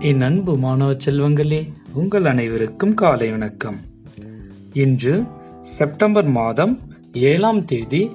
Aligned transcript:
என் 0.00 0.20
அன்பு 0.20 0.58
மாணவ 0.58 0.92
செல்வங்களே 0.92 1.72
உங்கள் 1.92 2.24
அனைவருக்கும் 2.24 2.94
காலை 2.94 3.30
வணக்கம். 3.30 3.76
இன்று 4.72 5.22
செப்டம்பர் 5.60 6.24
மாதம் 6.24 6.80
ஏழாம் 7.12 7.64
தேதி 7.64 8.10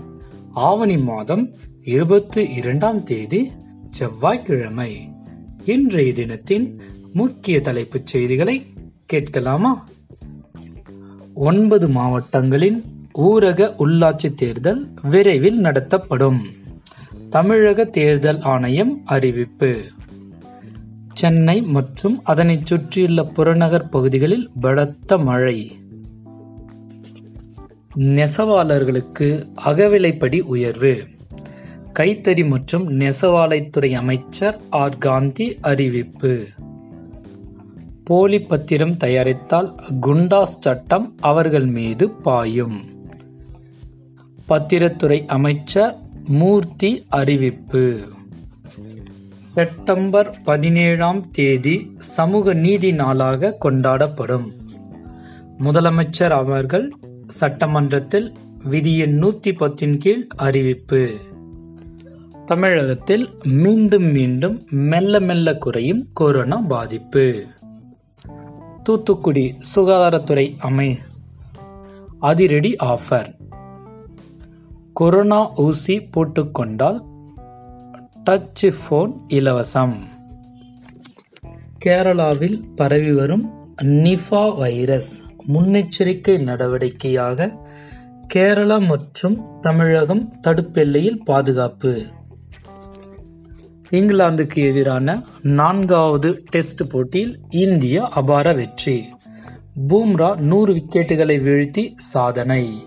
ஆவணி 0.52 0.98
மாதம் 0.98 1.54
இருபத்தி 1.84 2.50
இரண்டாம் 2.50 3.04
தேதி 3.04 3.52
செவ்வாய்க்கிழமை. 3.90 5.10
இன்றைய 5.66 6.14
தினத்தின் 6.14 6.82
முக்கிய 7.14 7.62
தலைப்புச் 7.62 8.08
செய்திகளை 8.08 8.66
கேட்கலாமா? 9.06 9.88
ஒன்பது 11.34 11.88
மாவட்டங்களின் 11.88 12.84
ஊரக 13.14 13.74
உள்ளாட்சி 13.80 14.34
தேர்தல் 14.34 14.94
விரைவில் 15.02 15.60
நடத்தப்படும். 15.60 16.42
தமிழக 17.30 17.84
தேர்தல் 17.84 18.42
ஆணையம் 18.42 19.02
அறிவிப்பு. 19.06 19.82
சென்னை 21.24 21.62
மற்றும் 21.62 22.24
அதனைச் 22.24 22.66
சுற்றியுள்ள 22.66 23.24
புறநகர் 23.24 23.90
பகுதிகளில் 23.90 24.50
பலத்த 24.62 25.18
மழை. 25.18 25.72
நெசவாளர்களுக்கு 27.98 29.46
அகவிலைப்படி 29.66 30.42
உயர்வு. 30.42 31.04
கைத்தறி 32.00 32.48
மற்றும் 32.48 33.00
நெசவாலைத்துறை 33.00 33.92
அமைச்சர் 33.92 34.62
ஆர். 34.70 34.98
காந்தி 34.98 35.58
அறிவிப்பு. 35.62 36.46
போலி 38.04 38.42
பத்திரம் 38.42 38.98
தயாரித்தால் 38.98 39.76
குண்டாஸ் 40.02 40.60
சட்டம் 40.60 41.16
அவர்கள் 41.20 41.66
மீது 41.66 42.10
பாயும். 42.10 42.82
பத்திரத்துறை 44.50 45.26
அமைச்சர் 45.26 45.98
மூர்த்தி 46.26 47.04
அறிவிப்பு. 47.10 48.00
செப்டம்பர் 49.38 50.42
பதினேழாம் 50.42 51.32
தேதி 51.32 51.96
சமூக 51.98 52.54
நீதி 52.54 52.92
நாளாக 52.92 53.58
கொண்டாடப்படும். 53.66 54.52
முதலமைச்சர் 55.60 56.30
அவர்கள் 56.30 56.92
சட்டமன்றத்தில் 57.28 58.34
விதியின் 58.64 59.24
நூத்தி 59.24 59.52
பத்தின் 59.52 59.98
கீழ் 59.98 60.28
அறிவிப்பு. 60.36 61.14
தமிழகத்தில் 62.46 63.30
மீண்டும் 63.44 64.04
மீண்டும் 64.04 64.68
மெல்ல 64.70 65.20
மெல்ல 65.20 65.56
குறையும் 65.56 66.08
கொரோனா 66.14 66.58
பாதிப்பு. 66.58 67.46
தூத்துக்குடி 68.84 69.56
சுகாதாரத்துறை 69.76 70.56
அமை 70.60 71.00
அதிரடி 72.20 72.76
ஆஃபர். 72.84 73.36
கொரோனா 74.94 75.54
ஊசி 75.56 76.00
போட்டுக்கொண்டால் 76.00 77.02
டச் 78.30 78.54
ஃபோன் 78.62 79.14
இலவசம். 79.28 79.94
கேரளாவில் 81.86 82.64
பரவி 82.76 83.12
வரும் 83.12 83.50
நிஃபா 83.82 84.58
வைரஸ் 84.58 85.22
முன்னெச்சரிக்கை 85.54 86.44
நடவடிக்கையாக 86.44 87.58
கேரளா 88.34 88.88
மற்றும் 88.88 89.42
தமிழகம் 89.62 90.34
தடுப்பெல்லையில் 90.48 91.24
பாதுகாப்பு. 91.26 92.06
இங்கிலாந்துக்கு 93.92 94.56
எதிரான 94.56 95.24
நான்காவது 95.42 96.44
டெஸ்ட் 96.50 96.90
போட்டியில் 96.90 97.40
இந்தியா 97.50 98.10
அபார 98.10 98.54
வெற்றி. 98.54 99.06
பூம்ரா 99.88 100.38
நூறு 100.38 100.74
விக்கெட்டுகளை 100.74 101.38
வீழ்த்தி 101.42 101.92
சாதனை. 101.96 102.84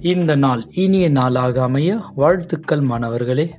இந்த 0.00 0.34
நாள் 0.34 0.66
இனிய 0.70 1.08
நாளாக 1.08 1.62
அமைய 1.62 2.00
வாழ்த்துக்கள் 2.14 2.80
மாணவர்களே. 2.80 3.54